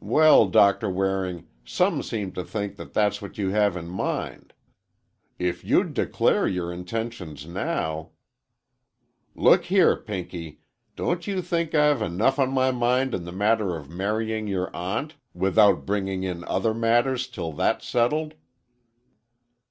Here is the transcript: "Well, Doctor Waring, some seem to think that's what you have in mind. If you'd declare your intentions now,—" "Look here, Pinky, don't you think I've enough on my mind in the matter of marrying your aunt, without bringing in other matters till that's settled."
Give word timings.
"Well, 0.00 0.46
Doctor 0.48 0.88
Waring, 0.88 1.46
some 1.66 2.02
seem 2.02 2.32
to 2.32 2.42
think 2.44 2.76
that's 2.76 3.20
what 3.20 3.36
you 3.36 3.50
have 3.50 3.76
in 3.76 3.88
mind. 3.90 4.54
If 5.38 5.62
you'd 5.64 5.92
declare 5.92 6.48
your 6.48 6.72
intentions 6.72 7.46
now,—" 7.46 8.08
"Look 9.34 9.66
here, 9.66 9.96
Pinky, 9.98 10.60
don't 10.96 11.26
you 11.26 11.42
think 11.42 11.74
I've 11.74 12.00
enough 12.00 12.38
on 12.38 12.50
my 12.54 12.70
mind 12.70 13.12
in 13.14 13.26
the 13.26 13.32
matter 13.32 13.76
of 13.76 13.90
marrying 13.90 14.46
your 14.48 14.74
aunt, 14.74 15.16
without 15.34 15.84
bringing 15.84 16.22
in 16.22 16.42
other 16.44 16.72
matters 16.72 17.26
till 17.28 17.52
that's 17.52 17.86
settled." 17.86 18.32